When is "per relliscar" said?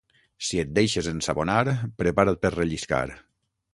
2.47-3.03